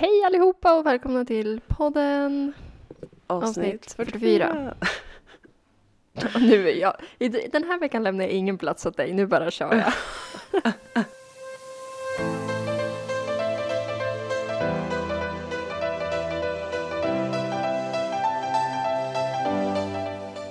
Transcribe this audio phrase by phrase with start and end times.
[0.00, 2.52] Hej allihopa och välkomna till podden
[3.26, 4.74] avsnitt 44.
[6.34, 6.96] Och nu är jag,
[7.52, 9.92] den här veckan lämnar jag ingen plats åt dig, nu bara kör jag.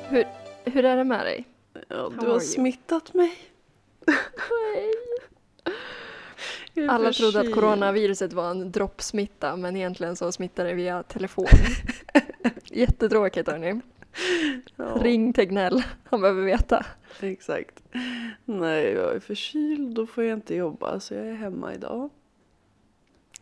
[0.09, 0.25] hur,
[0.65, 1.45] hur är det med dig?
[1.87, 3.37] Ja, du har smittat mig.
[4.05, 5.08] Nej.
[6.87, 11.45] Alla trodde att coronaviruset var en droppsmitta men egentligen så smittar det via telefon.
[12.63, 13.81] Jättetråkigt hörni.
[14.75, 16.85] Ja, Ring Tegnell, han behöver veta.
[17.19, 17.83] Exakt.
[18.45, 19.95] Nej, jag är förkyld.
[19.95, 22.09] Då får jag inte jobba så jag är hemma idag.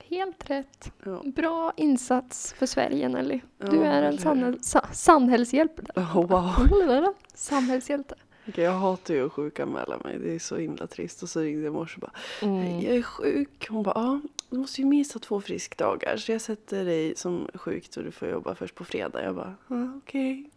[0.10, 0.92] Helt rätt.
[1.04, 1.22] Ja.
[1.26, 3.42] Bra insats för Sverige Nelly.
[3.58, 5.72] Du Ja, är en samhäll, sa, samhällshjälp.
[5.96, 7.14] Oh, wow.
[7.34, 8.16] Samhällshjälte.
[8.50, 10.20] Okej, jag hatar ju att sjukanmäla mig.
[10.20, 11.24] Det är så himla trist.
[11.24, 12.12] Och så ringde jag morse och bara
[12.42, 12.82] Mm.
[12.82, 13.68] Jag är sjuk.
[13.70, 16.18] Hon bara ja, du måste ju minst ha två friskdagar.
[16.18, 19.24] Så jag sätter dig som sjuk så du får jobba först på fredag.
[19.24, 19.56] Jag bara
[19.98, 20.50] okej.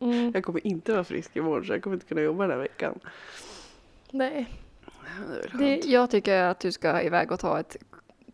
[0.00, 0.30] Mm.
[0.34, 3.00] Jag kommer inte vara frisk imorgon så jag kommer inte kunna jobba den här veckan.
[4.10, 4.46] Nej,
[5.52, 7.76] Det det, jag tycker att du ska iväg och ta ett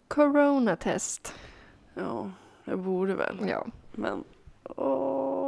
[0.09, 1.35] coronatest.
[1.95, 2.31] Ja,
[2.65, 3.37] jag borde väl.
[3.49, 3.67] Ja.
[3.93, 4.25] Men
[4.65, 5.44] åh,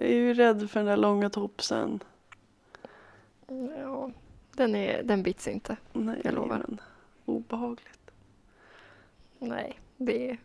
[0.00, 2.02] jag är ju rädd för den där långa topsen.
[3.78, 4.10] ja.
[4.56, 5.76] Den, är, den bits inte.
[5.92, 6.48] Nej, Jag lovar.
[6.48, 6.80] men
[7.24, 8.10] obehagligt.
[9.38, 10.36] Nej, det,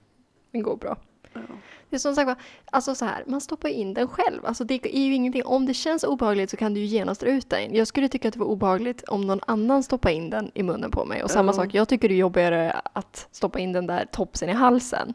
[0.52, 0.98] det går bra.
[1.34, 1.42] Ja.
[1.90, 4.46] Det är som sagt alltså så här, man stoppar in den själv.
[4.46, 7.30] Alltså det är ju ingenting, om det känns obehagligt så kan du ju genast dra
[7.30, 7.76] ut den.
[7.76, 10.92] Jag skulle tycka att det var obehagligt om någon annan stoppar in den i munnen
[10.92, 11.24] på mig.
[11.24, 14.54] Och samma sak, jag tycker det är jobbigare att stoppa in den där topsen i
[14.54, 15.14] halsen.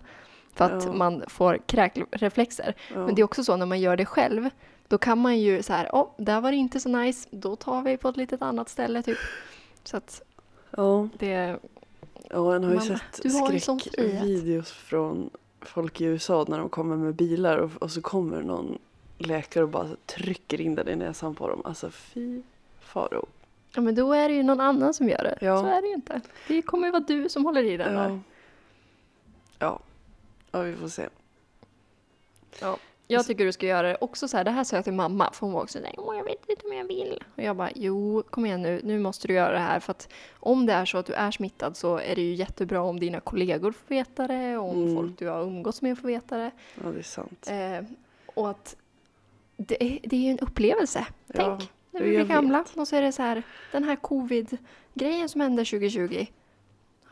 [0.68, 0.92] För att Ja.
[0.92, 2.74] man får kräkreflexer.
[2.94, 3.06] Ja.
[3.06, 4.50] Men det är också så när man gör det själv,
[4.88, 7.82] då kan man ju så här, åh, där var det inte så nice, då tar
[7.82, 9.18] vi på ett litet annat ställe typ.
[9.84, 10.22] Så att
[10.70, 11.58] ja, det,
[12.30, 15.30] ja, en har ju Man- sett skräckvideos från
[15.60, 18.78] folk i USA när de kommer med bilar och, och så kommer någon
[19.18, 21.62] läkare och bara trycker in den i näsan på dem.
[21.64, 22.42] Alltså fy
[22.80, 23.26] faro.
[23.74, 25.38] ja men då är det ju någon annan som gör det.
[25.46, 25.60] Ja.
[25.60, 26.20] Så är det ju inte.
[26.48, 28.20] Det kommer ju vara du som håller i den där.
[29.58, 29.78] Ja.
[30.52, 30.60] Ja.
[30.62, 31.08] Vi får se.
[32.60, 32.76] Ja.
[33.06, 35.30] Jag tycker du ska göra det också så här, det här sa jag till mamma,
[35.32, 37.24] för hon var också såhär, åh jag vet inte om jag vill.
[37.36, 40.08] Och jag bara, jo kom igen nu, nu måste du göra det här för att
[40.40, 43.20] om det är så att du är smittad så är det ju jättebra om dina
[43.20, 44.96] kollegor får veta det, och om Mm.
[44.96, 46.50] folk du har umgåtts med får veta det.
[46.84, 47.46] Ja, det är sant.
[47.50, 47.96] Eh,
[48.34, 48.76] och att
[49.56, 51.06] det är, det är ju en upplevelse.
[51.26, 55.28] Ja, Tänk, när vi blir gamla och så är det så här, den här covid-grejen
[55.28, 56.26] som hände 2020.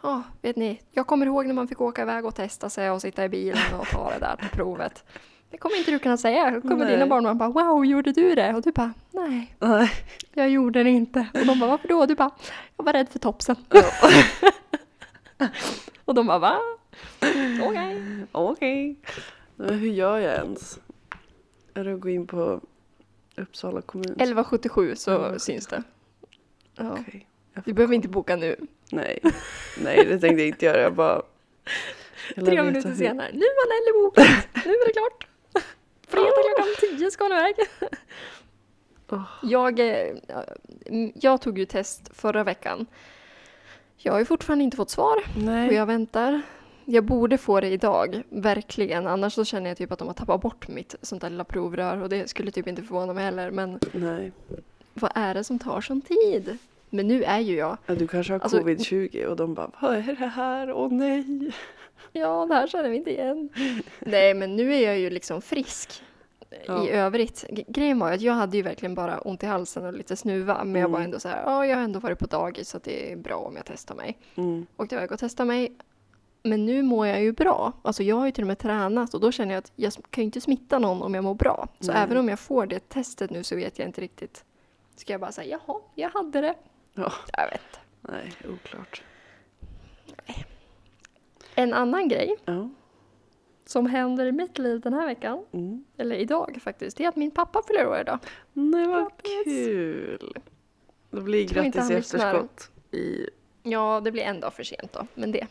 [0.03, 3.01] Ja, vet ni, jag kommer ihåg när man fick åka iväg och testa sig och
[3.03, 5.05] sitta i bilen och ta det där provet.
[5.51, 6.51] Det kommer inte du kunna säga.
[6.51, 6.95] Då kommer Nej.
[6.95, 8.55] dina barn och bara wow, gjorde du det?
[8.55, 9.91] Och du bara nej, Nej.
[10.35, 11.27] jag gjorde det inte.
[11.35, 11.99] Och de bara varför då?
[11.99, 12.31] Och du bara
[12.77, 13.57] jag var rädd för topsen.
[16.05, 16.59] Och de bara va?
[17.63, 18.27] Okej.
[18.33, 18.97] Okej.
[19.57, 20.79] Men hur gör jag ens?
[21.75, 22.61] Är det att gå in på
[23.37, 24.05] Uppsala kommun?
[24.13, 25.39] 1177 så Mm.
[25.39, 25.83] syns det.
[26.77, 26.93] Ja.
[27.01, 27.27] Okej.
[27.65, 28.57] Du behöver inte boka nu.
[28.93, 29.19] Nej.
[29.79, 30.81] Nej, det tänkte jag inte göra.
[30.81, 31.23] Jag bara...
[32.35, 33.31] Tre minuter senare.
[33.33, 34.65] Nu var Nelly bokat.
[34.67, 35.27] Nu är det klart.
[36.09, 37.55] Fredag klockan tio ska hon iväg.
[39.43, 40.17] Jag, eh,
[41.15, 42.87] jag tog ju test förra veckan.
[43.97, 45.75] Jag har ju fortfarande inte fått svar och Nej.
[45.75, 46.43] jag väntar.
[46.85, 49.07] Jag borde få det idag, verkligen.
[49.07, 52.03] Annars så känner jag typ att de har tappat bort mitt sånt där lilla provrör
[52.03, 53.51] och det skulle typ inte förvåna mig heller.
[53.51, 54.33] Men Nej.
[54.95, 56.59] vad är det som tar sån tid?
[56.91, 59.95] Men nu är ju jag, Ja, du kanske har Alltså- covid-20 och de bara Vad
[59.97, 60.73] är det här?
[60.73, 61.51] Åh nej.
[62.13, 63.49] ja det här känner vi inte igen.
[63.99, 66.03] Nej men nu är jag ju liksom frisk.
[66.67, 66.87] Ja.
[66.87, 67.45] i övrigt.
[67.69, 70.65] Grejen var att jag hade ju verkligen bara ont i halsen och lite snuva.
[70.65, 71.05] Men jag var Mm.
[71.05, 73.57] ändå så här, ja jag har ändå varit på dagis så det är bra om
[73.57, 74.19] jag testar mig.
[74.35, 74.67] Mm.
[74.77, 75.73] Åkte iväg och testade mig.
[76.43, 77.73] Men nu mår jag ju bra.
[77.83, 80.23] Alltså jag har ju till och med tränat och då känner jag att jag kan
[80.23, 81.69] ju inte smitta någon om jag mår bra.
[81.81, 82.03] Så Nej.
[82.03, 84.45] även om jag får det testet nu så vet jag inte riktigt.
[84.97, 86.55] Ska jag bara säga, jaha, jag hade det.
[86.99, 87.13] Ja.
[87.37, 87.79] Jag vet inte.
[88.13, 89.03] Nej, oklart.
[91.55, 92.69] En annan grej Ja.
[93.67, 95.85] som händer i mitt liv den här veckan, Mm.
[95.97, 98.19] eller idag faktiskt, det är att min pappa fyller år idag.
[98.53, 99.45] Nej, vad Grattis.
[99.45, 100.33] kul.
[101.11, 102.71] Det blir grattis i efterskott.
[102.91, 103.29] I...
[103.63, 105.47] Ja, det blir en dag för sent då, men det.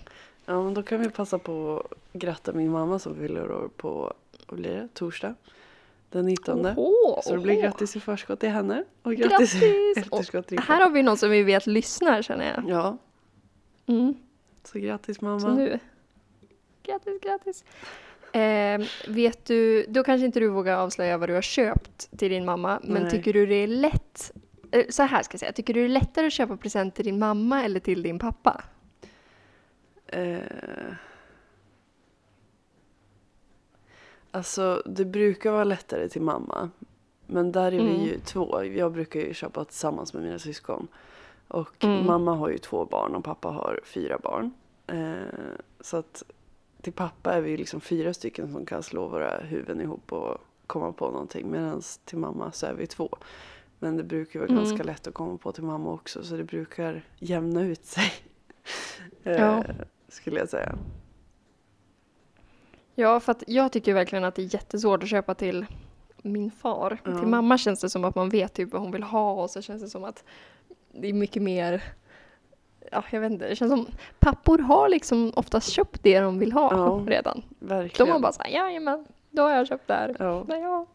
[0.45, 4.13] Ja, men då kan vi passa på att gratta min mamma som fyller år på,
[4.47, 5.35] vad blir det, torsdag?
[6.09, 6.65] Den 19.
[6.65, 8.83] Oho, Så det blir grattis i förskott till henne.
[9.03, 9.97] Och grattis, i Grattis!
[9.97, 12.69] efterskott till Här har vi någon som vi vet lyssnar känner jag.
[12.69, 12.97] Ja,
[13.89, 14.13] Mm.
[14.63, 15.53] så grattis Så mamma.
[15.53, 15.79] nu.
[16.83, 17.63] Grattis, grattis.
[18.33, 22.45] Eh, vet du, då kanske inte du vågar avslöja vad du har köpt till din
[22.45, 23.11] mamma, men Nej.
[23.11, 24.31] tycker du det är lätt?
[24.71, 27.05] Eh, så här ska jag säga, tycker du det är lättare att köpa present till
[27.05, 28.63] din mamma eller till din pappa?
[30.07, 30.37] Eh,
[34.37, 36.69] Alltså det brukar vara lättare till mamma.
[37.25, 38.01] Men där är vi Mm.
[38.03, 38.63] ju två.
[38.63, 40.87] Jag brukar ju köpa tillsammans med mina syskon.
[41.47, 42.05] Och Mm.
[42.05, 44.51] mamma har ju två barn och pappa har fyra barn.
[44.87, 46.23] Eh, så att
[46.81, 50.37] till pappa är vi ju liksom fyra stycken som kan slå våra huvuden ihop och
[50.67, 51.51] komma på någonting.
[51.51, 53.09] Medan till mamma så är vi två.
[53.79, 54.63] Men det brukar vara Mm.
[54.63, 56.23] ganska lätt att komma på till mamma också.
[56.23, 58.11] Så det brukar jämna ut sig.
[59.23, 59.63] eh, Ja.
[60.09, 60.75] Skulle jag säga.
[62.99, 65.65] Ja, för att jag tycker verkligen att det är jättesvårt att köpa till
[66.21, 66.97] min far.
[67.03, 67.19] Ja.
[67.19, 69.61] Till mamma känns det som att man vet typ vad hon vill ha och så
[69.61, 70.23] känns det som att
[70.91, 71.83] det är mycket mer
[72.91, 73.47] Ja, jag vet inte.
[73.49, 73.87] Det känns som
[74.19, 76.99] pappor har liksom oftast köpt det de vill ha Ja.
[77.07, 77.41] redan.
[77.59, 78.07] Verkligen.
[78.07, 80.15] De har bara såhär, jajamän, då har jag köpt det här.
[80.19, 80.45] ja.
[80.47, 80.85] Ja.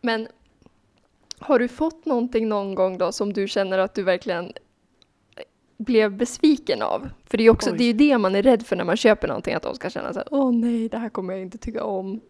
[0.00, 0.28] Men
[1.38, 4.52] har du fått någonting någon gång då som du känner att du verkligen
[5.84, 7.08] blev besviken av?
[7.24, 7.76] För det är också, Oj.
[7.76, 9.90] det är ju det man är rädd för när man köper någonting, att de ska
[9.90, 12.20] känna såhär, åh nej, det här kommer jag inte tycka om.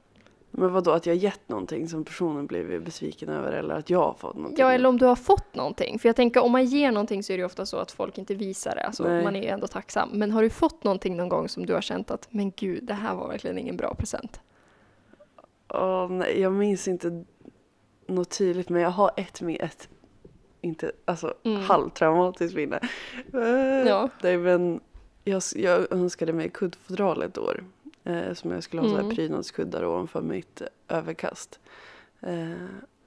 [0.54, 3.98] Men vad då att jag gett någonting som personen blivit besviken över eller att jag
[3.98, 4.60] har fått någonting?
[4.60, 5.98] Ja, eller om du har fått någonting.
[5.98, 8.34] För jag tänker om man ger någonting så är det ofta så att folk inte
[8.34, 8.82] visar det.
[8.86, 9.24] Alltså, Nej.
[9.24, 10.08] man är ju ändå tacksam.
[10.12, 12.94] Men har du fått någonting någon gång som du har känt att, men gud, det
[12.94, 14.40] här var verkligen ingen bra present?
[15.68, 17.24] Åh, nej, jag minns inte
[18.06, 19.88] något tydligt men jag har ett med ett
[20.62, 21.60] inte, alltså Mm.
[21.62, 22.80] halvtraumatiskt minne.
[23.34, 24.08] Eh, Ja.
[24.22, 24.80] Nej men
[25.24, 27.64] jag, jag önskade mig kuddfodral ett år.
[28.04, 29.06] Eh, som jag skulle ha så Mm.
[29.08, 31.60] här prydnadskuddar ovanför mitt överkast.
[32.20, 32.52] Eh,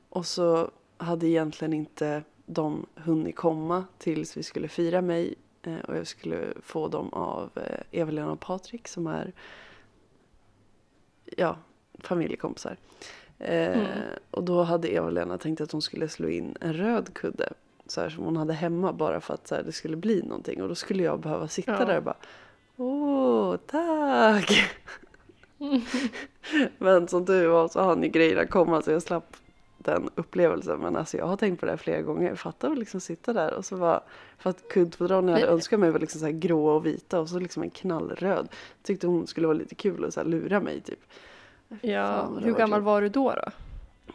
[0.09, 5.35] och så hade egentligen inte de hunnit komma tills vi skulle fira mig.
[5.61, 9.33] Eh, och jag skulle få dem av eh, Eva-Lena och Patrik som är
[11.25, 11.57] ja,
[11.99, 12.77] familjekompisar.
[13.39, 13.87] Eh, Mm.
[14.31, 17.53] Och då hade Eva-Lena tänkt att hon skulle slå in en röd kudde.
[17.87, 20.61] Så här, som hon hade hemma bara för att så här, det skulle bli någonting.
[20.61, 21.85] Och då skulle jag behöva sitta Ja.
[21.85, 22.17] där och bara
[22.77, 24.71] Åh, tack!
[26.77, 29.35] Men som tur var så hann ju grejerna komma så jag slapp
[29.77, 30.79] den upplevelsen.
[30.79, 32.29] Men alltså jag har tänkt på det här flera gånger.
[32.29, 34.01] Jag fattar väl liksom sitta där och så var
[34.37, 37.29] för att kuddfodralen jag hade önskat mig var liksom så här grå och vita och
[37.29, 38.47] så liksom en knallröd.
[38.83, 40.99] Tyckte hon skulle vara lite kul att så här lura mig typ.
[41.81, 43.31] Ja, Fan, hur gammal var du då?
[43.33, 43.51] då?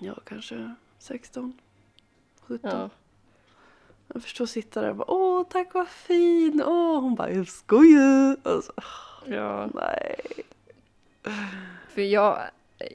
[0.01, 1.53] Ja, kanske 16,
[2.41, 2.71] 17.
[2.71, 2.91] Ja.
[4.15, 8.37] Jag förstår sitta där och bara åh tack vad fin, åh hon bara jag skojar.
[8.43, 8.73] Alltså,
[9.27, 9.69] ja.
[9.75, 10.17] nej.
[11.89, 12.39] För jag,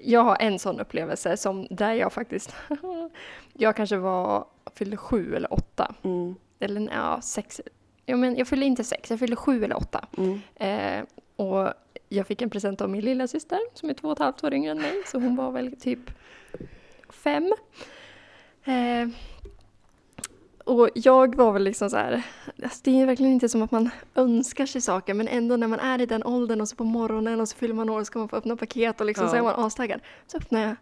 [0.04, 2.56] jag har en sån upplevelse som där jag faktiskt,
[3.54, 5.96] jag kanske var, fyllde sju eller åtta.
[6.04, 7.62] Mm, Eller ja, sex.
[8.06, 10.06] Ja, men jag fyllde inte sex, jag fyllde sju eller åtta.
[10.18, 10.40] mm.
[10.56, 11.06] Eh,
[11.36, 11.74] och
[12.10, 14.54] jag fick en present av min lilla syster som är två och ett halvt år
[14.54, 15.04] yngre än mig.
[15.06, 16.00] Så hon var väl typ
[17.10, 17.54] fem.
[18.64, 19.08] Eh,
[20.64, 22.24] och jag var väl liksom så här,
[22.64, 25.80] alltså det är verkligen inte som att man önskar sig saker men ändå när man
[25.80, 28.20] är i den åldern och så på morgonen och så fyller man år och ska
[28.20, 29.32] man få öppna paket och liksom Ja.
[29.32, 30.00] så är man astaggad.
[30.28, 30.76] Så öppnar jag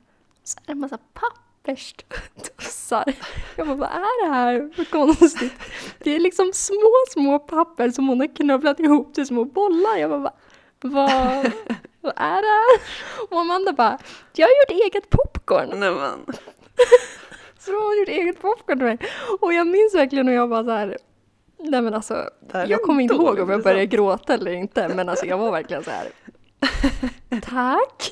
[0.44, 3.14] så är det en massa papperstussar.
[3.56, 5.54] Jag bara, vad är det här för konstigt?
[6.00, 9.98] Det är liksom små, små papper som hon har knövlat ihop till små bollar.
[9.98, 10.34] Jag bara, vad,
[10.83, 12.81] vad är det här?
[13.30, 13.97] Och Amanda bara,
[14.35, 15.80] jag har gjort eget popcorn.
[15.80, 16.25] Nej men.
[17.59, 18.97] Så då har hon gjort eget popcorn till mig.
[19.41, 20.97] Och jag minns verkligen hur jag bara så här,
[21.57, 22.30] nej men alltså,
[22.68, 23.91] jag kommer inte ihåg om jag började present.
[23.91, 26.07] gråta eller inte, men alltså jag var verkligen så här.
[27.41, 28.12] Tack!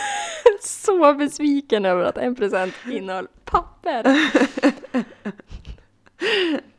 [0.60, 4.04] Så besviken över att en present innehöll papper.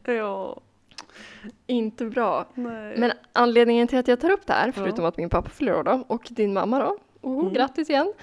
[0.06, 0.62] Ja.
[1.68, 2.46] Inte bra.
[2.54, 2.98] Nej.
[2.98, 5.84] Men anledningen till att jag tar upp det här, förutom att min pappa fyller år
[5.84, 7.54] då, och din mamma då, oh, Mm.
[7.54, 8.14] grattis igen,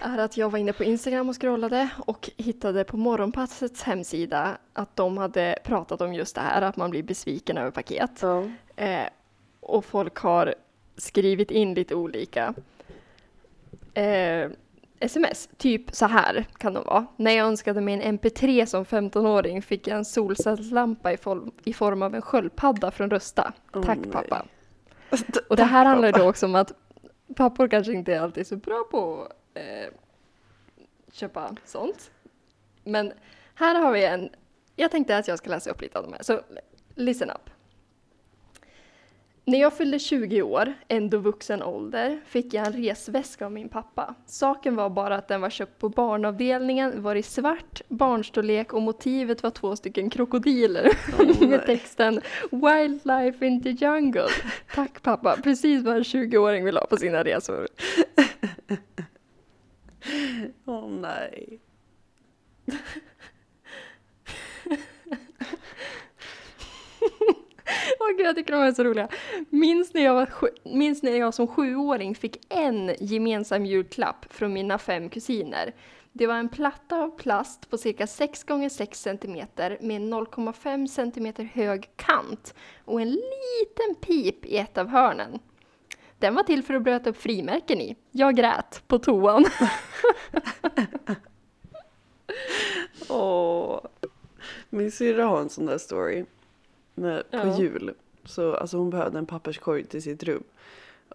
[0.00, 4.96] är att jag var inne på Instagram och scrollade och hittade på Morgonpassets hemsida att
[4.96, 8.10] de hade pratat om just det här, att man blir besviken över paket.
[8.22, 8.44] Ja.
[8.76, 9.06] Eh,
[9.60, 10.54] och folk har
[10.96, 12.54] skrivit in lite olika
[13.94, 14.50] eh,
[15.00, 15.48] sms.
[15.56, 17.06] Typ så här kan de vara.
[17.16, 21.72] När jag önskade mig en MP3 som 15-åring fick jag en solcellslampa i, form, i
[21.72, 23.52] form av en sköldpadda från Rösta.
[23.74, 24.12] Åh, Tack nej.
[24.12, 24.46] pappa.
[25.48, 26.72] Och det här handlar då också om att
[27.36, 29.94] pappor kanske inte är alltid så bra på att eh,
[31.12, 32.10] köpa sånt.
[32.84, 33.12] Men
[33.54, 34.30] här har vi en,
[34.76, 36.40] jag tänkte att jag ska läsa upp lite av de här, så
[36.94, 37.50] listen up.
[39.46, 44.14] När jag fyllde 20 år, ändå vuxen ålder, fick jag en resväska av min pappa.
[44.26, 49.42] Saken var bara att den var köpt på barnavdelningen, var i svart, barnstorlek och motivet
[49.42, 52.20] var två stycken krokodiler Åh, med texten
[52.50, 54.28] Wildlife in the jungle.
[54.74, 57.68] Tack pappa, precis vad en 20-åring vill ha på sina resor.
[60.64, 61.60] Åh nej.
[68.00, 69.08] Åh gud, jag tycker de är så roliga.
[69.50, 74.52] Minns när, jag var, sju- minns när jag som sjuåring fick en gemensam julklapp från
[74.52, 75.74] mina fem kusiner.
[76.12, 79.46] Det var en platta av plast på cirka 6 x 6 cm
[79.80, 82.54] med 0,5 cm hög kant
[82.84, 85.38] och en liten pip i ett av hörnen.
[86.18, 87.96] Den var till för att blöta upp frimärken i.
[88.10, 89.44] Jag grät på toan.
[93.08, 93.80] Åh.
[94.70, 96.24] Min syrra har en sån där story.
[96.94, 97.58] När, på Ja.
[97.58, 97.94] jul.
[98.24, 100.42] Så, alltså hon behövde en papperskorg till sitt rum.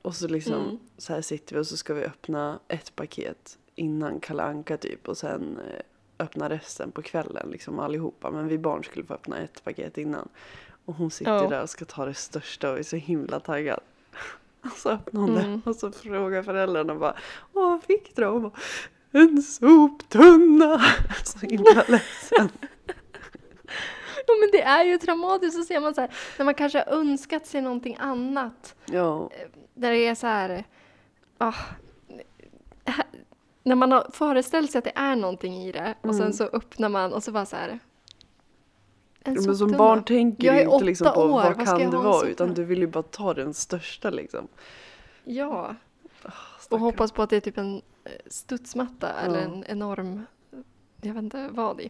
[0.01, 0.79] Och så liksom Mm.
[0.97, 5.07] så här sitter vi och så ska vi öppna ett paket innan Kalle Anka typ.
[5.07, 5.79] Och sen eh,
[6.25, 8.31] öppna resten på kvällen liksom allihopa.
[8.31, 10.29] Men vi barn skulle få öppna ett paket innan.
[10.85, 11.49] Och hon sitter Ja.
[11.49, 13.79] där och ska ta det största och är så himla taggad.
[14.61, 15.61] Och så öppnar hon Mm.
[15.65, 17.15] det och så frågar föräldrarna bara
[17.53, 18.25] Åh, vad fick du?
[18.25, 18.51] Och bara,
[19.11, 20.81] En soptunna!
[21.23, 22.49] Så himla ledsen.
[24.27, 26.93] Ja men det är ju traumatiskt, så ser man så här, när man kanske har
[26.97, 28.75] önskat sig någonting annat.
[28.85, 29.29] Ja,
[29.73, 30.63] Där det är så här,
[31.37, 31.53] ah,
[33.63, 36.33] när man har föreställt sig att det är någonting i det och sen Mm.
[36.33, 37.79] så öppnar man och så bara så här.
[39.23, 42.53] En men som barn tänker du inte liksom på år, vad kan det vara utan
[42.53, 44.47] du vill ju bara ta den största liksom.
[45.23, 45.75] Ja,
[46.23, 46.81] och Stackarn.
[46.81, 49.45] hoppas på att det är typ en eh, studsmatta eller Ja.
[49.45, 50.25] en enorm,
[51.01, 51.89] jag vet inte vad i.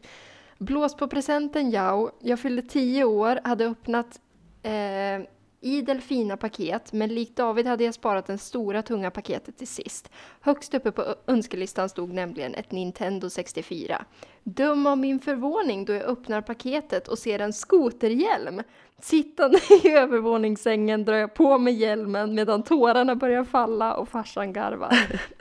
[0.59, 2.11] Blås på presenten, Jao.
[2.21, 4.19] Jag fyllde tio år, hade öppnat
[4.63, 5.27] eh,
[5.61, 10.11] idel fina paket, men likt David hade jag sparat det stora tunga paketet till sist.
[10.41, 14.05] Högst uppe på önskelistan stod nämligen ett Nintendo 64.
[14.43, 18.61] Döm av min förvåning då jag öppnar paketet och ser en skoterhjälm.
[19.01, 24.93] Sittande i övervåningssängen drar jag på mig hjälmen medan tårarna börjar falla och farsan garvar.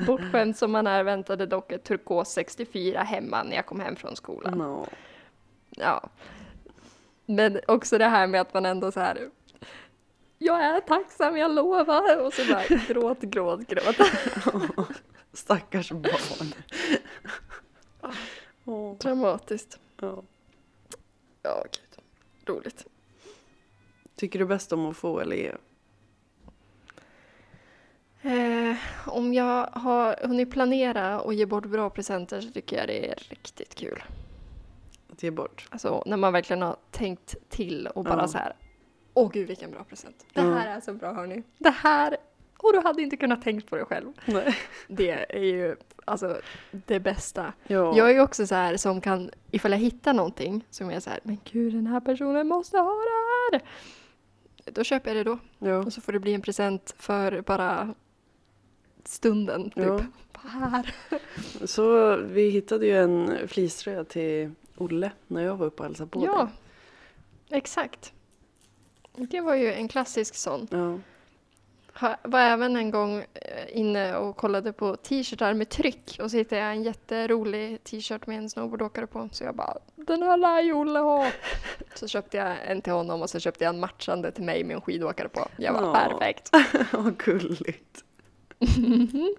[0.07, 4.17] Bortskämd som man är väntade dock ett turkos 64 hemma när jag kom hem från
[4.17, 4.59] skolan.
[4.59, 4.87] No.
[5.71, 6.09] Ja.
[7.27, 9.29] Men också det här med att man ändå så här
[10.39, 12.19] jag är tacksam, jag lovar.
[12.25, 13.97] Och så bara gråt, gråt, gråt.
[15.33, 16.53] Stackars barn.
[18.65, 19.79] Åh, Dramatiskt.
[20.01, 20.23] ja.
[21.43, 22.05] Ja, gud.
[22.57, 22.87] Roligt.
[24.17, 25.53] Tycker du bäst om att få eller ge?
[28.23, 28.77] Eh,
[29.07, 33.15] om jag har hunnit planera och ge bort bra presenter så tycker jag det är
[33.31, 34.03] riktigt kul.
[35.13, 35.67] Att ge bort?
[35.71, 38.29] Alltså när man verkligen har tänkt till och bara Ja.
[38.29, 38.57] så här.
[39.19, 40.27] Åh gud vilken bra present.
[40.33, 41.43] Det här är så bra hörni.
[41.59, 42.17] Det här.
[42.59, 44.13] Och du hade inte kunnat tänkt på det själv.
[44.25, 44.57] Nej.
[44.89, 47.53] Det är ju alltså det bästa.
[47.67, 47.97] Ja.
[47.97, 51.11] Jag är ju också så här som kan, ifall jag hittar någonting som är så
[51.11, 53.63] här, men gud den här personen måste ha det här.
[54.73, 55.39] Då köper jag det då.
[55.59, 55.77] ja.
[55.79, 57.95] Och så får det bli en present för bara
[59.05, 59.85] stunden typ.
[59.87, 60.01] Ja.
[60.49, 60.95] Här.
[61.67, 66.25] Så vi hittade ju en fleecetröja till Olle när jag var uppe och hälsade på
[66.27, 66.49] Ja,
[67.49, 67.59] dig.
[67.59, 68.13] exakt.
[69.19, 70.69] Det var ju en klassisk sån.
[70.71, 70.99] Ja.
[72.01, 76.37] Ha- var även en gång eh, inne och kollade på t-shirtar med tryck och så
[76.37, 79.29] hittade jag en jätterolig t-shirt med en snowboardåkare på.
[79.33, 81.31] Så jag bara, den här lär ju Olle ha.
[81.95, 84.75] Så köpte jag en till honom och så köpte jag en matchande till mig med
[84.75, 85.49] en skidåkare på.
[85.57, 86.51] Jag var perfekt.
[86.93, 88.05] Vad gulligt.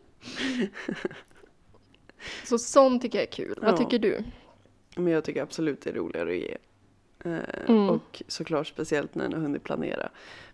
[2.46, 3.60] Så sånt tycker jag är kul.
[3.62, 3.78] Vad Ja.
[3.78, 4.24] tycker du?
[4.96, 6.58] Men jag tycker absolut det är roligare att ge.
[7.26, 7.32] Eh,
[7.68, 7.90] Mm.
[7.90, 10.10] Och såklart speciellt när en har hunnit planera.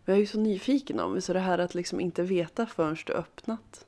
[0.06, 2.66] Men jag är ju så nyfiken om det, så det här att liksom inte veta
[2.66, 3.86] förrän du öppnat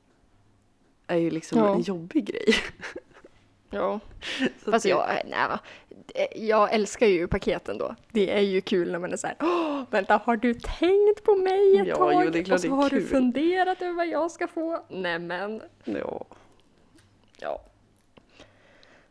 [1.06, 1.74] är ju liksom Ja.
[1.74, 2.54] en jobbig grej.
[3.70, 4.00] Ja,
[4.64, 5.48] Så fast det- jag, nej,
[6.48, 7.94] jag älskar ju paketen då.
[8.12, 11.34] Det är ju kul när man är så här, Åh, vänta, har du tänkt på
[11.36, 12.24] mig ett Ja, tag?
[12.24, 13.08] jo, det är klart och så det är har du kul.
[13.08, 14.84] funderat över vad jag ska få?
[14.88, 16.24] Nämen, Ja.
[17.40, 17.60] ja.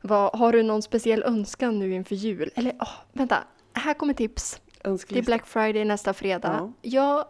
[0.02, 2.52] Vad, har du någon speciell önskan nu inför jul?
[2.56, 3.44] Eller, åh, vänta,
[3.80, 4.62] här kommer tips.
[4.82, 5.22] Det är.
[5.22, 6.74] Black Friday nästa fredag.
[6.82, 7.26] Jag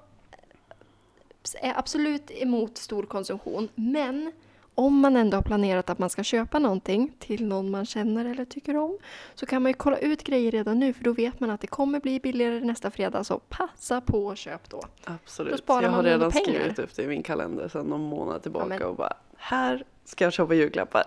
[1.62, 4.32] är absolut emot stor konsumtion, men
[4.76, 8.46] om man ändå har planerat att man ska köpa någonting till någon man känner eller
[8.46, 8.98] tycker om
[9.36, 11.68] så kan man ju kolla ut grejer redan nu för då vet man att det
[11.68, 14.82] kommer bli billigare nästa fredag så passa på och köp då.
[15.04, 15.52] Absolut.
[15.52, 16.46] Då sparar jag har man redan pengar.
[16.46, 20.24] skrivit upp det i min kalender sedan någon månad tillbaka men- och bara här ska
[20.24, 21.06] jag köpa julklappar.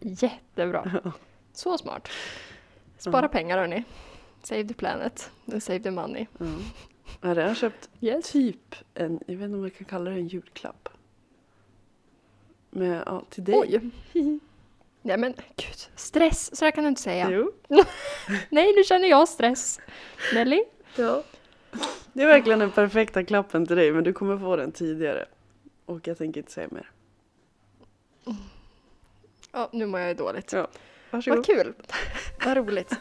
[0.00, 0.90] Jättebra.
[1.52, 2.08] Så smart.
[2.98, 3.84] Spara pengar hörni.
[4.42, 5.30] Save the planet.
[5.52, 6.26] and Save the money.
[6.38, 6.46] Ja.
[7.20, 8.32] Jag har redan köpt Yes.
[8.32, 10.88] typ en, jag vet inte om jag kan kalla det en julklapp.
[12.70, 13.54] Men ja, till dig.
[13.54, 13.80] Oj.
[15.02, 17.30] Nej men gud, stress, så där kan du inte säga.
[17.30, 17.52] Jo.
[18.50, 19.80] Nej, nu känner jag stress.
[20.34, 20.64] Nelly?
[20.96, 21.22] Ja.
[22.12, 25.24] Det är verkligen den perfekta klappen till dig men du kommer få den tidigare.
[25.84, 26.90] Och jag tänker inte säga mer.
[29.52, 30.52] Ja, nu mår jag ju dåligt.
[30.52, 30.68] Ja.
[31.10, 31.36] Varsågod.
[31.38, 31.74] Vad kul.
[32.44, 32.92] Vad roligt.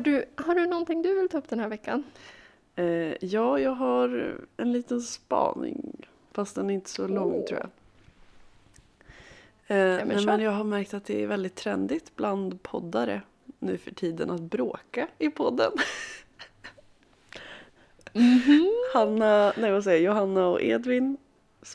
[0.00, 2.04] Du, har du någonting du vill ta upp den här veckan?
[2.76, 6.06] Eh, ja, jag har en liten spaning.
[6.32, 7.44] Fast den är inte så lång Åh.
[7.46, 7.68] tror jag.
[9.66, 10.26] Eh, men nej, kör.
[10.26, 13.22] men jag har märkt att det är väldigt trendigt bland poddare
[13.58, 15.72] nu för tiden att bråka i podden.
[18.94, 21.18] Hanna, nej vad säger jag, Johanna och Edvins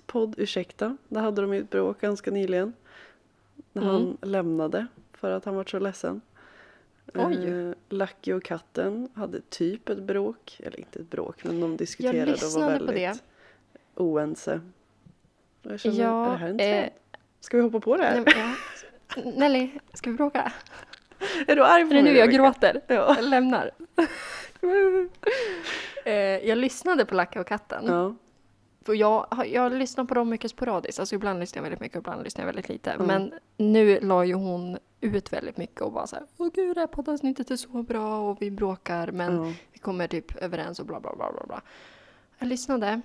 [0.05, 0.97] podd Ursäkta.
[1.07, 2.73] Där hade de ett bråk ganska nyligen.
[3.73, 3.93] När Mm.
[3.95, 6.21] han lämnade för att han var så ledsen.
[7.13, 7.47] Oj.
[7.49, 10.59] Eh, Lucky och katten hade typ ett bråk.
[10.63, 13.19] Eller inte ett bråk men de diskuterade och var lyssnade på väldigt det.
[14.01, 14.61] oense.
[15.61, 16.91] Jag känner, Ja, är det här en eh, trend?
[17.39, 18.23] Ska vi hoppa på det här?
[18.25, 18.35] Nej,
[19.15, 19.31] ja.
[19.35, 20.51] Nelly, ska vi bråka?
[21.47, 22.43] är du arg på Är det mig nu jag Rebecca?
[22.43, 22.81] gråter?
[22.87, 23.15] Ja.
[23.15, 23.71] Jag lämnar.
[26.05, 26.13] Eh,
[26.47, 27.83] jag lyssnade på Lacka och katten.
[27.87, 28.15] ja.
[28.87, 30.99] Och jag, jag lyssnar på dem mycket sporadiskt.
[30.99, 32.91] Alltså ibland lyssnar jag väldigt mycket och ibland lyssnar jag väldigt lite.
[32.91, 33.07] Mm.
[33.07, 36.79] Men nu la ju hon ut väldigt mycket och bara så här, åh gud det
[36.79, 39.53] här poddavsnittet är så bra och vi bråkar men Ja.
[39.73, 41.61] vi kommer typ överens och bla bla bla bla bla.
[42.39, 43.01] Jag lyssnade,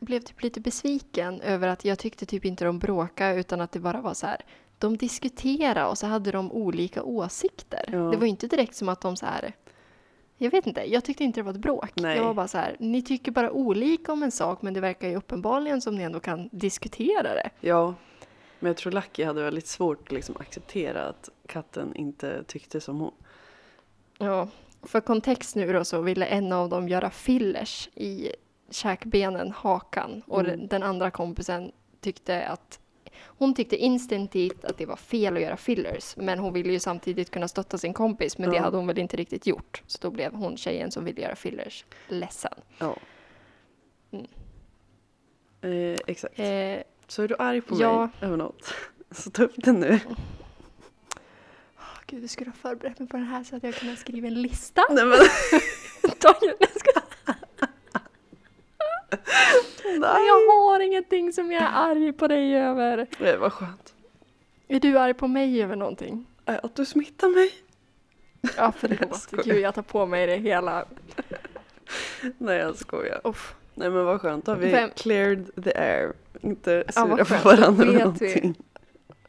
[0.00, 3.80] blev typ lite besviken över att jag tyckte typ inte de bråkade utan att det
[3.80, 4.40] bara var så här,
[4.78, 7.84] de diskuterade och så hade de olika åsikter.
[7.92, 7.98] Ja.
[7.98, 9.52] Det var ju inte direkt som att de så här
[10.42, 11.90] jag vet inte, jag tyckte inte det var ett bråk.
[11.94, 12.16] Nej.
[12.16, 15.08] Jag var bara så här, ni tycker bara olika om en sak men det verkar
[15.08, 17.50] ju uppenbarligen som ni ändå kan diskutera det.
[17.60, 17.94] ja.
[18.60, 23.00] Men jag tror Lucky hade väldigt svårt att liksom acceptera att katten inte tyckte som
[23.00, 23.12] hon.
[24.18, 24.48] Ja,
[24.82, 28.32] för kontext nu då så ville en av dem göra fillers i
[28.70, 30.66] käkbenen, hakan och Mm.
[30.66, 32.80] den- andra kompisen tyckte att
[33.24, 37.30] hon tyckte instinktivt att det var fel att göra fillers, men hon ville ju samtidigt
[37.30, 38.62] kunna stötta sin kompis, men det Ja.
[38.62, 39.82] hade hon väl inte riktigt gjort.
[39.86, 42.52] Så då blev hon tjejen som ville göra fillers ledsen.
[42.78, 42.96] Ja.
[44.10, 44.26] Mm.
[45.62, 46.38] Eh, exakt.
[46.38, 46.78] Eh,
[47.10, 47.98] Så är du arg på ja.
[48.00, 48.74] mig över något,
[49.10, 50.00] så ta upp det nu.
[51.78, 54.26] åh, gud, du skulle ha förberett mig på den här så att jag kunde skriva
[54.28, 54.82] en lista.
[54.90, 55.18] Nej men,
[56.18, 57.00] Ta jag ska-
[59.84, 60.26] nej.
[60.26, 63.06] Jag har ingenting som jag är arg på dig över.
[63.18, 63.94] Nej, vad skönt.
[64.68, 66.26] Är du arg på mig över någonting?
[66.46, 67.52] Eh, Att du smittar mig.
[68.40, 69.20] Ja, Jag förlåt.
[69.20, 69.44] skojar.
[69.44, 70.84] Gud, jag tar på mig det hela.
[72.38, 73.20] Nej jag skojar.
[73.24, 73.54] Uff.
[73.74, 76.12] Nej men vad skönt, då har vi Vem- cleared the air.
[76.40, 78.54] Inte Ja, sura på varandra eller någonting.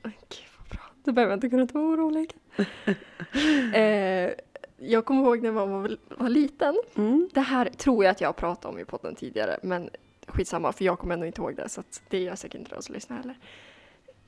[0.04, 0.82] Gud, vad bra.
[1.04, 2.34] Då behöver jag inte kunna vara orolig.
[3.74, 4.32] eh,
[4.78, 6.76] jag kommer ihåg när man var, var liten.
[6.96, 7.30] Mm.
[7.34, 9.90] Det här tror jag att jag pratat om i podden tidigare, men
[10.28, 12.96] skitsamma, för jag kommer ändå inte ihåg det, så det gör säkert inte de som
[12.96, 13.36] lyssnar heller.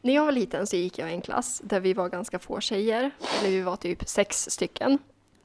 [0.01, 2.59] När jag var liten så gick jag i en klass där vi var ganska få
[2.59, 4.97] tjejer, eller vi var typ sex stycken.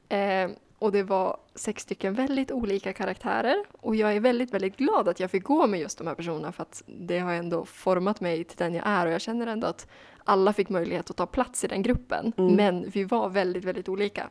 [0.08, 3.64] Eh, och det var sex stycken väldigt olika karaktärer.
[3.80, 6.52] Och jag är väldigt, väldigt glad att jag fick gå med just de här personerna
[6.52, 9.66] för att det har ändå format mig till den jag är och jag känner ändå
[9.66, 9.88] att
[10.24, 12.32] alla fick möjlighet att ta plats i den gruppen.
[12.36, 12.54] Mm.
[12.54, 14.30] Men vi var väldigt, väldigt olika.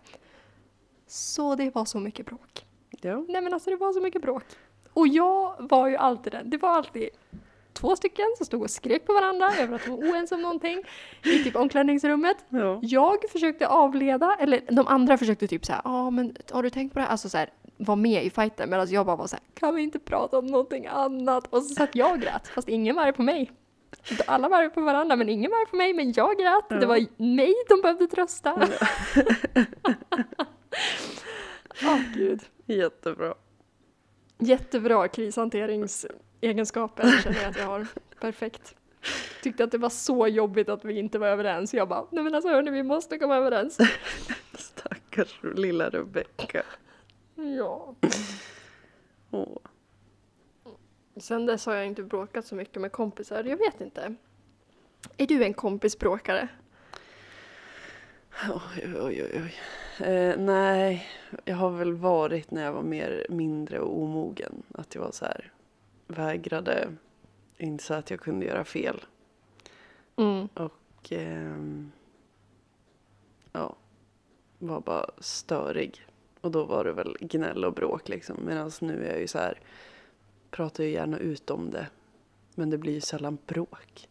[1.08, 2.66] Så det var så mycket bråk.
[3.02, 3.26] Ja.
[3.28, 4.44] Nej men alltså det var så mycket bråk.
[4.94, 6.50] Och jag var ju alltid den.
[6.50, 7.10] Det var alltid
[7.78, 10.84] två stycken som stod och skrek på varandra över att de var oense om någonting
[11.24, 12.38] i typ omklädningsrummet.
[12.50, 12.80] ja.
[12.82, 16.94] Jag försökte avleda, eller de andra försökte typ såhär, ja ah, men har du tänkt
[16.94, 17.12] på det här?
[17.12, 20.40] Alltså såhär, var med i fighten medan jag bara var såhär, kan vi inte prata
[20.40, 21.48] om någonting annat?
[21.48, 23.52] Och så satt jag och grät, fast ingen var på mig.
[24.26, 26.66] Alla var på varandra men ingen var på mig, men jag grät.
[26.70, 26.76] Ja.
[26.76, 28.56] Det var mig de behövde trösta.
[31.84, 32.42] Åh gud.
[32.66, 33.34] Jättebra.
[34.40, 35.08] Jättebra
[36.42, 37.88] krishanteringsegenskaper känner jag att jag har.
[38.20, 38.76] Perfekt.
[39.44, 41.74] Tyckte att det var så jobbigt att vi inte var överens.
[41.74, 43.78] Jag bara, nej men alltså hörni, vi måste komma överens.
[44.58, 46.64] Stackars lilla Rebecka.
[47.36, 47.96] Ja.
[49.32, 49.58] Åh.
[51.18, 53.44] Sen dess har jag inte bråkat så mycket med kompisar.
[53.44, 54.16] Jag vet inte.
[55.18, 56.48] Är du en kompisbråkare?
[58.50, 59.56] Oj, oj, oj, oj.
[60.08, 61.08] Eh, nej,
[61.46, 64.64] jag har väl varit när jag var mer mindre och omogen.
[64.74, 65.52] Att jag var så här,
[66.08, 66.96] vägrade
[67.58, 69.02] inse att jag kunde göra fel.
[70.16, 70.48] Mm.
[70.54, 71.92] Och ehm,
[73.52, 73.76] ja,
[74.60, 76.06] var bara störig.
[76.42, 78.38] Och då var det väl gnäll och bråk liksom.
[78.46, 79.60] Medan nu är jag ju så här,
[80.52, 81.88] pratar ju gärna ut om det.
[82.56, 84.10] Men det blir ju sällan bråk.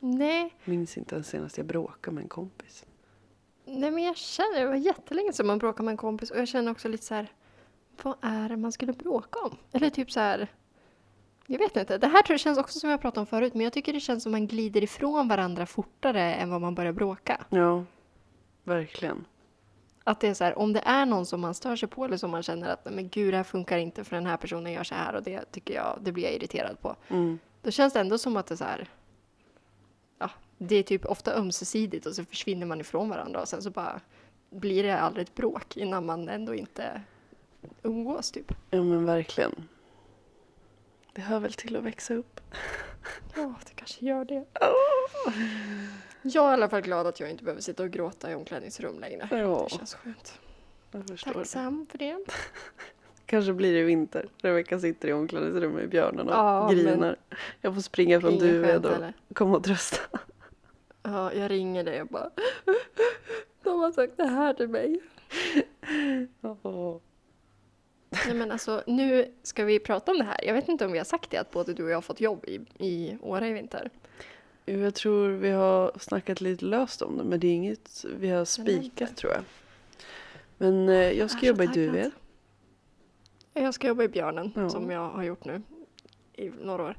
[0.00, 2.86] Nej, Minns inte ens senast jag bråkade med en kompis.
[3.64, 6.48] nej men jag känner, det var jättelänge sedan man bråkade med en kompis och jag
[6.48, 7.32] känner också lite så här,
[8.02, 9.56] vad är det man skulle bråka om?
[9.72, 10.48] Eller typ så här,
[11.46, 11.98] jag vet inte.
[11.98, 14.00] Det här tror jag känns också som jag pratade om förut, men jag tycker det
[14.00, 17.44] känns som man glider ifrån varandra fortare än vad man börjar bråka.
[17.48, 17.84] Ja,
[18.64, 19.24] verkligen.
[20.04, 22.16] Att det är så här, om det är någon som man stör sig på eller
[22.16, 24.84] som man känner att men gud, det här funkar inte för den här personen gör
[24.84, 26.96] så här och det tycker jag, det blir jag irriterad på.
[27.08, 27.38] Mm.
[27.62, 28.88] Då känns det ändå som att det är så här,
[30.18, 33.70] ja, det är typ ofta ömsesidigt och så försvinner man ifrån varandra och sen så
[33.70, 34.00] bara
[34.50, 37.02] blir det aldrig ett bråk innan man ändå inte
[37.82, 38.52] umgås typ.
[38.70, 39.68] Ja men verkligen.
[41.14, 42.40] Det hör väl till att växa upp.
[43.36, 44.44] Ja, det kanske gör det.
[46.22, 48.98] Jag är i alla fall glad att jag inte behöver sitta och gråta i omklädningsrum
[49.00, 49.28] längre.
[49.30, 49.66] Ja.
[49.70, 50.40] Det känns skönt.
[50.90, 51.30] Jag förstår.
[51.32, 51.38] det.
[51.38, 52.16] Tacksam för det.
[53.26, 54.28] Kanske blir det vinter.
[54.38, 57.16] Rebecka sitter i omklädningsrummet med björnen och Ja, grinar.
[57.60, 59.02] Jag får springa från Duved och
[59.34, 60.18] komma och trösta.
[61.02, 62.30] Ja, jag ringer dig och bara
[63.62, 65.00] De har sagt det här till mig.
[66.62, 66.96] Åh.
[68.26, 70.44] Nej men alltså nu ska vi prata om det här.
[70.44, 72.20] Jag vet inte om vi har sagt det att både du och jag har fått
[72.20, 73.90] jobb i, i Åre i vinter.
[74.64, 78.44] Jag tror vi har snackat lite löst om det men det är inget vi har
[78.44, 79.42] spikat tror jag.
[80.58, 81.66] Men eh, jag ska så jobba i.
[81.66, 82.10] Duved.
[83.52, 84.68] Jag ska jobba i Björnen Ja.
[84.70, 85.62] som jag har gjort nu
[86.36, 86.96] i några år.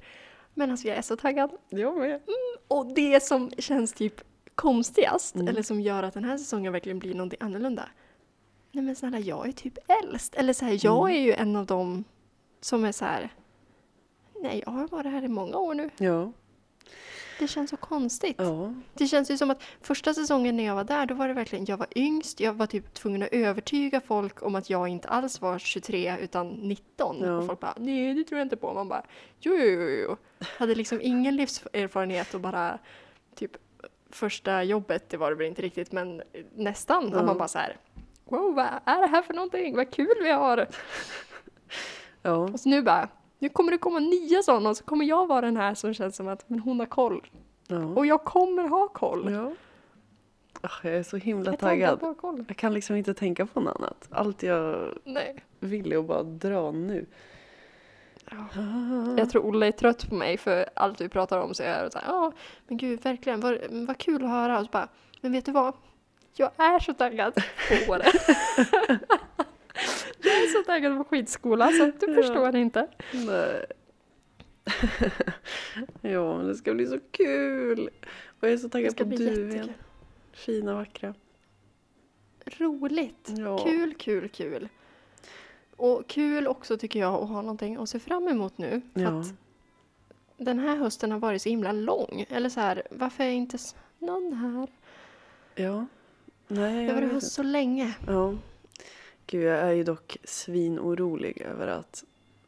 [0.54, 1.50] Men alltså jag är så taggad.
[1.70, 2.22] Jag med.
[2.68, 4.22] Och det som känns typ
[4.56, 5.48] konstigast, Mm.
[5.48, 7.90] eller som gör att den här säsongen verkligen blir någonting annorlunda.
[8.76, 10.36] Nej men snälla, jag är typ äldst.
[10.36, 11.22] Eller så här, jag Mm.
[11.22, 12.04] är ju en av dem
[12.62, 13.30] som är så här.
[14.42, 15.90] Nej, jag har varit här i många år nu.
[15.98, 16.32] Ja.
[17.40, 18.36] Det känns så konstigt.
[18.40, 18.74] Ja.
[18.94, 21.66] Det känns ju som att första säsongen när jag var där, då var det verkligen,
[21.66, 25.42] jag var yngst, jag var typ tvungen att övertyga folk om att jag inte alls
[25.42, 27.18] var 23 utan 19.
[27.22, 27.38] Ja.
[27.38, 28.74] Och folk bara, nej det tror jag inte på.
[28.74, 29.04] Man bara,
[29.40, 30.16] jo jo jo.
[30.58, 32.80] Hade liksom ingen livserfarenhet och bara
[33.36, 33.52] typ
[34.10, 36.22] första jobbet, det var det väl inte riktigt, men
[36.56, 37.10] nästan.
[37.14, 37.24] Ja.
[37.24, 37.78] Man bara så här,
[38.26, 39.76] wow vad är det här för någonting?
[39.76, 40.68] Vad kul vi har!
[42.22, 42.36] Ja.
[42.36, 43.08] Och så nu bara,
[43.40, 46.16] nu kommer det komma nya sådana och så kommer jag vara den här som känns
[46.16, 47.28] som att men hon har koll.
[47.68, 47.86] ja.
[47.86, 49.32] Och jag kommer ha koll.
[49.32, 49.52] ja.
[50.62, 52.16] Jag är så himla Jag taggad.
[52.48, 54.08] Jag kan liksom inte tänka på något annat.
[54.12, 55.44] Allt jag Nej.
[55.60, 57.06] vill är att bara dra nu.
[58.32, 58.38] Ja.
[58.38, 59.18] Ah.
[59.18, 61.92] Jag tror Olle är trött på mig för allt vi pratar om så är jag
[61.92, 62.32] så här, ja
[62.68, 64.88] men gud verkligen vad, vad kul att höra och så bara,
[65.22, 65.74] men vet du vad?
[66.38, 67.42] Jag är så taggad på
[67.92, 68.04] Åre.
[70.24, 72.16] jag är så taggad på skidskola så du Ja.
[72.16, 72.88] förstår inte.
[73.14, 73.66] Nej.
[76.12, 77.90] ja, men det ska bli så kul.
[78.40, 79.74] Och jag är så taggad på jättekul.
[80.34, 81.14] Fina, vackra.
[82.46, 83.30] Roligt.
[83.38, 83.58] Ja.
[83.58, 84.70] Kul, kul, kul.
[85.76, 88.82] Och kul också tycker jag att ha någonting att se fram emot nu.
[88.94, 89.20] Ja.
[89.20, 89.34] att
[90.38, 92.26] den här hösten har varit så himla lång.
[92.30, 94.68] Eller så här, varför är inte snön här?
[95.64, 95.86] Ja.
[96.48, 97.26] Nej, Det jag vet höst inte.
[97.36, 97.96] så länge.
[98.08, 98.34] Ja.
[99.28, 102.04] Gud, jag är ju dock svinorolig över att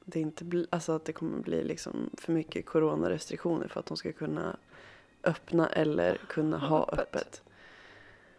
[0.06, 3.98] det inte blir, alltså att det kommer bli liksom för mycket coronarestriktioner för att de
[3.98, 4.58] ska kunna
[5.24, 7.00] öppna eller kunna Ha ha öppet.
[7.16, 7.42] öppet.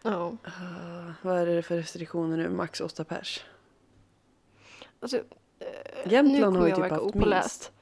[0.03, 0.37] Ja.
[0.47, 2.49] Uh, vad är det för restriktioner nu?
[2.49, 3.45] Max åtta pers.
[5.01, 5.17] Alltså,
[5.59, 7.73] eh, Jämtland har ju typ haft opåläst.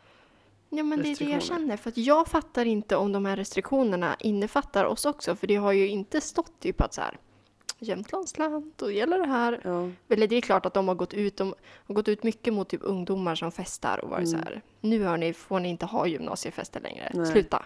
[0.68, 1.76] Ja men det är det jag känner.
[1.76, 5.36] För att jag fattar inte om de här restriktionerna innefattar oss också.
[5.36, 7.18] För det har ju inte stått typ att så här
[7.78, 9.60] Jämtlands län, då gäller det här.
[9.64, 11.54] Ja, Eller det är klart att de har gått ut, de
[11.86, 14.40] har gått ut mycket mot typ ungdomar som festar och varit Mm.
[14.42, 14.62] så här.
[14.80, 17.10] Nu hör ni, får ni inte ha gymnasiefester längre.
[17.14, 17.26] Nej.
[17.26, 17.64] Sluta.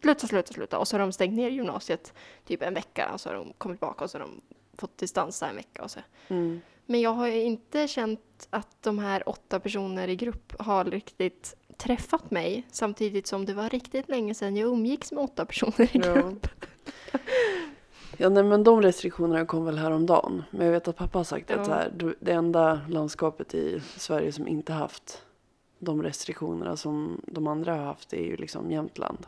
[0.00, 0.78] Sluta, sluta, sluta.
[0.78, 2.12] Och så har de stängt ner gymnasiet
[2.46, 4.40] typ en vecka och så har de kommit tillbaka och så har de
[4.78, 6.00] fått distansa en vecka och så.
[6.28, 6.60] mm.
[6.86, 12.30] Men jag har inte känt att de här åtta personer i grupp har riktigt träffat
[12.30, 16.46] mig samtidigt som det var riktigt länge sedan jag umgicks med åtta personer i grupp.
[17.12, 17.18] Ja,
[18.28, 20.42] nej, men de restriktionerna kom väl häromdagen.
[20.50, 21.56] Men jag vet att pappa har sagt Ja.
[21.60, 25.24] att så här, det enda landskapet i Sverige som inte haft
[25.78, 29.26] de restriktionerna som de andra har haft är ju liksom Jämtland.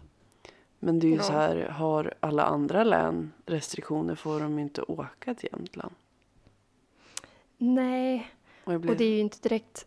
[0.79, 1.23] Men det är ju Ja.
[1.23, 5.95] så här, har alla andra län restriktioner får de inte åka till Jämtland.
[7.59, 8.31] Nej,
[8.65, 9.87] Och blev, och det är ju inte direkt...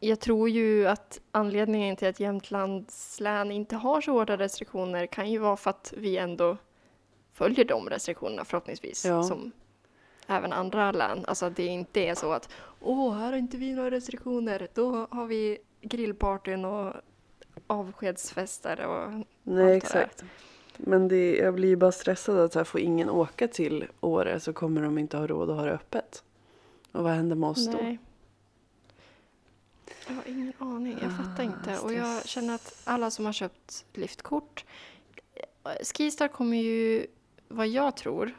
[0.00, 5.30] Jag tror ju att anledningen till att Jämtlands län inte har så hårda restriktioner kan
[5.30, 6.56] ju vara för att vi ändå
[7.38, 9.04] följer de restriktionerna förhoppningsvis.
[9.04, 9.22] Ja.
[9.22, 9.52] Som
[10.26, 11.24] även andra län.
[11.28, 12.48] Alltså att det inte är så att
[12.80, 14.68] åh, här har inte vi några restriktioner.
[14.74, 16.94] Då har vi grillpartyn och
[17.66, 20.24] avskedsfester och nej, exakt.
[20.76, 24.40] Men det, jag blir ju bara stressad att så här, får ingen åka till Åre
[24.40, 26.22] så kommer de inte ha råd att ha det öppet.
[26.92, 27.78] Och vad händer med oss då?
[27.82, 27.98] Nej.
[30.08, 30.98] Jag har ingen aning.
[31.02, 31.78] Jag fattar Ah, inte.
[31.78, 32.26] Och jag stress.
[32.26, 34.64] känner att alla som har köpt liftkort.
[35.94, 37.06] Skistar kommer ju,
[37.48, 38.32] vad jag tror.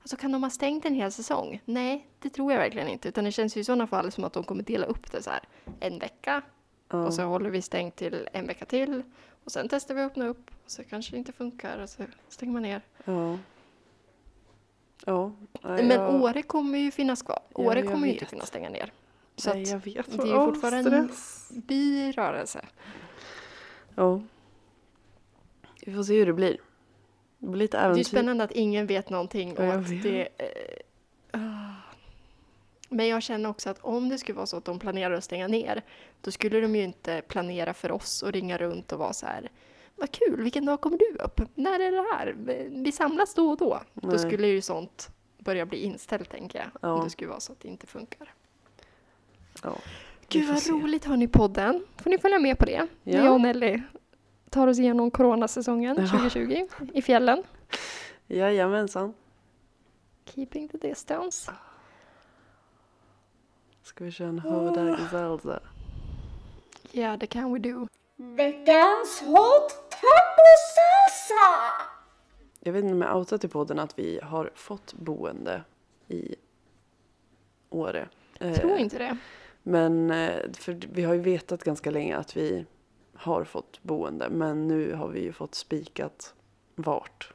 [0.00, 1.60] Alltså kan de ha stängt en hel säsong?
[1.64, 3.08] Nej, det tror jag verkligen inte.
[3.08, 5.30] Utan det känns ju i sådana fall som att de kommer dela upp det så
[5.30, 5.40] här.
[5.80, 6.42] En vecka
[6.88, 7.06] Ja.
[7.06, 9.02] och så håller vi stängt till en vecka till.
[9.44, 10.50] Och sen testar vi att öppna upp.
[10.64, 12.82] Och så kanske det inte funkar och så stänger man ner.
[13.04, 13.38] Ja.
[15.06, 15.32] Ja.
[15.62, 17.38] nej, Men jag- Åre kommer ju finnas kvar.
[17.54, 18.92] Ja, Åre jag kommer ju inte kunna stänga ner.
[19.36, 20.12] Så Nej, jag vet.
[20.16, 21.50] det är ju fortfarande en stress.
[21.54, 22.66] birörelse.
[23.94, 24.20] Ja.
[25.86, 26.56] Vi får se hur det blir.
[27.46, 28.04] Det blir lite Det är äventyr.
[28.04, 31.40] spännande att ingen vet någonting och att det, eh,
[32.88, 35.48] Men jag känner också att om det skulle vara så att de planerar att stänga
[35.48, 35.82] ner,
[36.20, 39.50] då skulle de ju inte planera för oss och ringa runt och vara så här
[39.96, 41.40] vad kul, vilken dag kommer du upp?
[41.54, 42.34] När är det här?
[42.82, 43.80] Vi samlas då och då.
[43.92, 44.12] Nej.
[44.12, 46.68] Då skulle ju sånt börja bli inställt tänker jag.
[46.80, 46.92] Ja.
[46.92, 48.34] Om det skulle vara så att det inte funkar.
[49.62, 49.76] Ja,
[50.28, 50.70] Gud vad se.
[50.72, 51.86] roligt har ni podden.
[51.96, 52.86] Får ni följa med på det.
[53.02, 53.18] Ja.
[53.18, 53.80] Jag och Nelly
[54.56, 56.06] tar oss igenom coronasäsongen Ja.
[56.06, 57.42] 2020 i fjällen.
[58.26, 59.14] Jajamensan.
[60.24, 61.50] Keeping the distance.
[63.82, 65.60] Ska vi köra en Hoda Salsa?
[66.92, 67.86] Ja, det kan we do.
[68.16, 71.72] Veckans hot taco-salsa!
[72.60, 75.62] Jag vet inte om jag outat i podden att vi har fått boende
[76.08, 76.34] i
[77.70, 78.08] Åre.
[78.38, 79.16] Jag Eh, tror inte det.
[79.62, 82.66] Men eh, för vi har ju vetat ganska länge att vi
[83.18, 84.28] har fått boende.
[84.30, 86.34] Men nu har vi ju fått spikat
[86.74, 87.32] vart.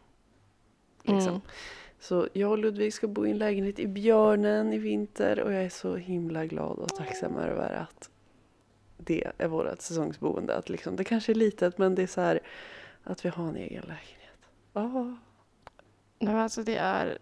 [1.03, 1.29] Liksom.
[1.29, 1.41] Mm.
[1.99, 5.39] Så jag och Ludvig ska bo i en lägenhet i Björnen i vinter.
[5.39, 8.09] Och jag är så himla glad och tacksam över att
[8.97, 10.55] det är vårt säsongsboende.
[10.55, 12.39] Att liksom, det kanske är litet men det är så här
[13.03, 14.39] att vi har en egen lägenhet.
[16.19, 17.17] Nej, men alltså det är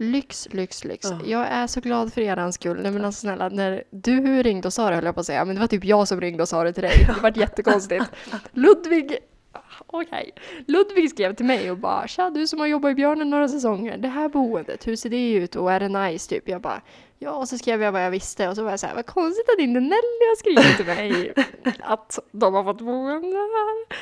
[0.00, 1.10] lyx, lyx, lyx.
[1.10, 1.20] Ja.
[1.24, 2.82] Jag är så glad för er skull.
[2.82, 5.44] Nej, men alltså snälla, när du ringde och sa det höll jag på att säga,
[5.44, 7.06] men det var typ jag som ringde och sa det till dig.
[7.14, 8.04] Det var jättekonstigt.
[8.52, 9.18] Ludvig,
[9.86, 10.30] okej.
[10.66, 13.98] Ludvig skrev till mig och bara, tja du som har jobbat i Björnen några säsonger,
[13.98, 16.48] det här boendet, hur ser det ut och är det nice typ?
[16.48, 16.80] Jag bara,
[17.18, 19.06] ja och så skrev jag vad jag visste och så var jag så här, vad
[19.06, 19.92] konstigt att inte Nelly
[20.28, 21.34] har skrivit till mig
[21.80, 23.98] att de har fått boende här.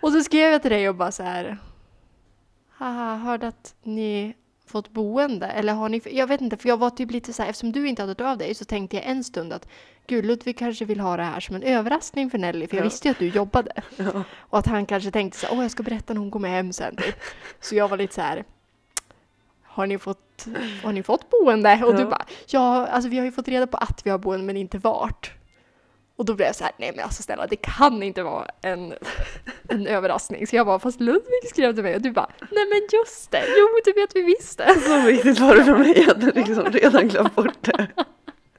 [0.00, 1.58] Och så skrev jag till dig och bara så här,
[2.70, 4.34] haha, hörde att ni
[4.70, 5.46] fått boende?
[5.46, 7.88] Eller har ni, jag vet inte, för jag var typ lite så här, eftersom du
[7.88, 9.68] inte hade hört av dig så tänkte jag en stund att
[10.06, 12.88] gud, Ludvig kanske vill ha det här som en överraskning för Nelly, för jag Ja.
[12.88, 13.72] visste ju att du jobbade.
[13.96, 14.24] Ja.
[14.38, 16.72] Och att han kanske tänkte så här, åh jag ska berätta när hon kommer hem
[16.72, 16.96] sen.
[16.96, 17.14] Typ.
[17.60, 18.44] Så jag var lite så här,
[19.62, 20.46] har ni fått,
[20.84, 21.82] har ni fått boende?
[21.84, 22.08] Och du Ja.
[22.10, 24.78] bara, ja, alltså vi har ju fått reda på att vi har boende men inte
[24.78, 25.32] vart.
[26.20, 28.94] Och då blev jag så här, nej men alltså snälla, det kan inte vara en,
[29.68, 30.46] en överraskning.
[30.46, 33.44] Så jag bara, fast Ludvig skrev till mig och du bara, nej men just det,
[33.58, 34.80] jo det vet vi visst det.
[34.86, 35.98] Så viktigt var det för mig.
[35.98, 37.86] Jag hade liksom redan glömt bort det.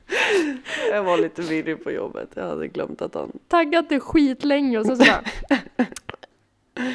[0.91, 2.30] Jag var lite virrig på jobbet.
[2.34, 3.32] Jag hade glömt att han...
[3.47, 5.24] Taggat det skitlänge och så, så bara,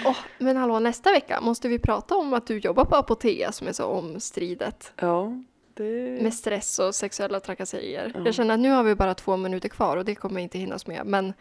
[0.07, 3.69] Åh, men hallå, nästa vecka måste vi prata om att du jobbar på Apotea som
[3.69, 4.93] är så omstridet.
[4.97, 5.33] Ja,
[5.77, 6.23] det...
[6.23, 8.13] Med stress och sexuella trakasserier.
[8.15, 8.21] Ja.
[8.25, 10.87] Jag känner att nu har vi bara två minuter kvar och det kommer inte hinnas
[10.87, 11.07] med.
[11.07, 11.33] Men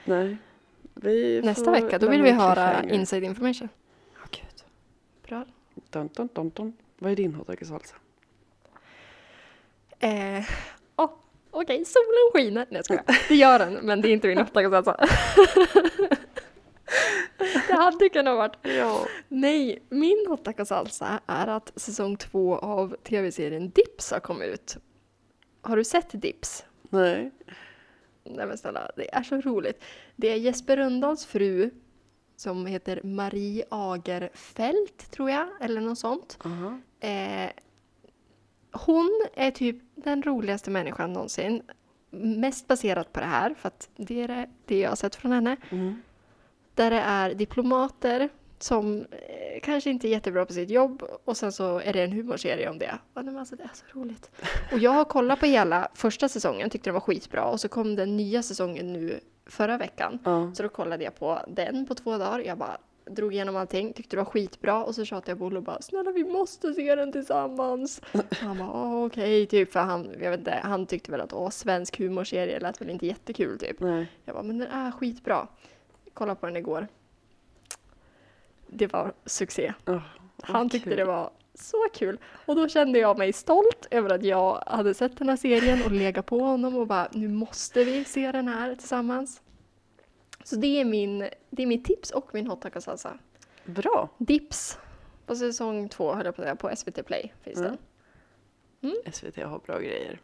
[1.43, 3.69] nästa vecka, då vill vi höra inside information.
[4.17, 4.63] Åh gud.
[5.27, 5.45] Bra.
[5.89, 6.73] Dun, dun, dun, dun.
[6.99, 7.33] Vad är din
[7.65, 7.95] salsa?
[9.99, 10.43] Eh,
[10.95, 11.11] åh,
[11.51, 12.65] Okej, solen skiner.
[12.69, 13.03] Nej, jag skojar.
[13.27, 14.37] Det gör den, men det är inte min
[14.73, 14.97] alltså.
[17.67, 18.57] Det hade kunnat varit.
[18.61, 19.05] Ja.
[19.27, 24.77] Nej, min hot taco salsa är att säsong två av tv-serien Dips har kommit ut.
[25.61, 26.65] Har du sett Dips?
[26.89, 27.31] Nej.
[28.23, 29.83] Nej men snälla, det är så roligt.
[30.15, 31.69] Det är Jesper Rönndahls fru
[32.35, 36.37] som heter Marie Agerfält, tror jag, eller något sånt.
[36.45, 36.79] Aha.
[36.99, 37.49] Eh,
[38.71, 41.61] hon är typ den roligaste människan någonsin.
[42.09, 45.57] Mest baserat på det här, för att det är det jag har sett från henne.
[45.69, 46.01] Mm.
[46.75, 51.51] Där det är diplomater som eh, kanske inte är jättebra på sitt jobb och sen
[51.51, 52.97] så är det en humorserie om det.
[53.13, 54.31] Och men alltså, det är så roligt.
[54.71, 57.95] Och jag har kollat på hela första säsongen, tyckte den var skitbra och så kom
[57.95, 60.19] den nya säsongen nu förra veckan.
[60.25, 60.51] Ja.
[60.55, 62.39] Så då kollade jag på den på två dagar.
[62.39, 62.77] Jag bara
[63.09, 65.81] drog igenom allting, tyckte det var skitbra och så tjatade jag på Olle och bara
[65.81, 68.01] snälla vi måste se den tillsammans.
[68.13, 71.33] Och han bara "Åh, okej typ för han, jag vet inte, han tyckte väl att
[71.33, 73.79] åh svensk humorserie lät väl inte jättekul typ.
[73.79, 74.11] Nej.
[74.25, 75.47] Jag bara men den är skitbra.
[76.15, 76.87] Kolla på den igår.
[78.67, 79.73] Det var succé.
[79.85, 80.01] Oh,
[80.43, 82.19] Han tyckte det var så kul.
[82.45, 85.91] Och då kände jag mig stolt över att jag hade sett den här serien och
[85.91, 89.41] legat på honom och bara nu måste vi se den här tillsammans.
[90.43, 93.17] Så det är, min, det är mitt tips och min hot salsa.
[93.65, 94.09] Bra.
[94.17, 94.77] Dips
[95.25, 97.77] på säsong två höll jag på att säga, på SVT Play finns Mm.
[99.03, 99.13] den.
[99.13, 100.19] SVT har bra grejer.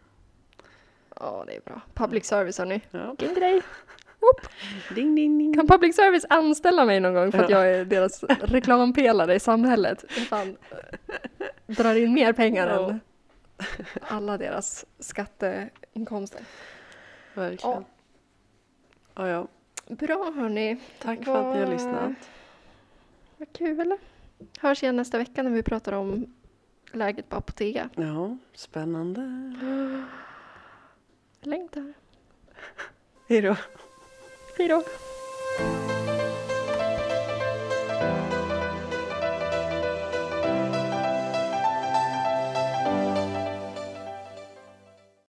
[1.15, 1.82] Ja, det är bra.
[1.93, 2.82] Public service hörni.
[2.91, 3.15] Ja.
[3.19, 3.62] Vilken grej.
[4.95, 5.53] Ding, ding, ding.
[5.53, 7.65] Kan public service anställa mig någon gång för att Ja.
[7.65, 10.05] jag är deras reklampelare i samhället?
[10.17, 10.57] Jag fan
[11.67, 12.89] drar in mer pengar Ja.
[12.89, 12.99] än
[14.01, 16.41] alla deras skatteinkomster.
[17.34, 17.84] Verkligen.
[19.15, 19.27] Ja.
[19.27, 19.47] ja.
[19.88, 20.77] Bra hörni.
[20.99, 22.12] Tack för att ni har lyssnat.
[23.38, 23.97] Vad kul.
[24.60, 26.25] Hörs igen nästa vecka när vi pratar om
[26.91, 27.89] läget på Apotea.
[27.95, 29.21] Ja, spännande.
[31.41, 31.93] Längtar.
[33.29, 33.55] Hej då.
[34.57, 34.83] Hej då.